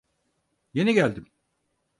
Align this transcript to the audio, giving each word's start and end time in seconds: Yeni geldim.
Yeni 0.73 0.93
geldim. 0.93 1.27